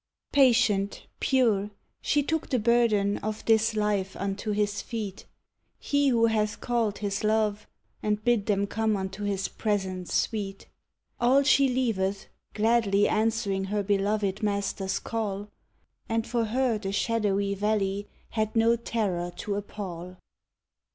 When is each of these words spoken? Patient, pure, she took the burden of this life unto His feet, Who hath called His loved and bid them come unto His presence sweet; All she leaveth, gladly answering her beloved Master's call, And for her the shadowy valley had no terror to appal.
Patient, 0.31 1.05
pure, 1.19 1.69
she 2.01 2.23
took 2.23 2.49
the 2.49 2.57
burden 2.57 3.19
of 3.19 3.45
this 3.45 3.75
life 3.75 4.15
unto 4.17 4.49
His 4.49 4.81
feet, 4.81 5.27
Who 5.91 6.25
hath 6.25 6.59
called 6.59 6.97
His 6.97 7.23
loved 7.23 7.67
and 8.01 8.23
bid 8.25 8.47
them 8.47 8.65
come 8.65 8.97
unto 8.97 9.25
His 9.25 9.47
presence 9.47 10.11
sweet; 10.11 10.65
All 11.19 11.43
she 11.43 11.67
leaveth, 11.69 12.25
gladly 12.55 13.07
answering 13.07 13.65
her 13.65 13.83
beloved 13.83 14.41
Master's 14.41 14.97
call, 14.97 15.51
And 16.09 16.25
for 16.25 16.45
her 16.45 16.79
the 16.79 16.91
shadowy 16.91 17.53
valley 17.53 18.07
had 18.31 18.55
no 18.55 18.75
terror 18.77 19.29
to 19.35 19.53
appal. 19.55 20.17